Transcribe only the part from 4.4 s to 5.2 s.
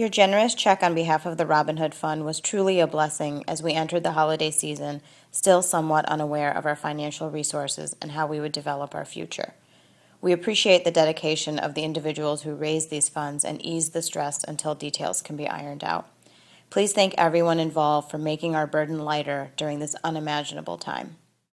season,